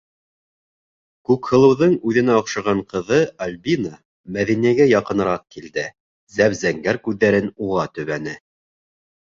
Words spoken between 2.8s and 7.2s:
ҡыҙы Альбина, Мәҙинәгә яҡыныраҡ килде, зәп-зәңгәр